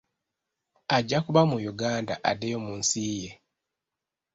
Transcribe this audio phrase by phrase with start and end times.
[0.97, 3.29] Ajja kuba mu Uganda addeyo mu nsi ye.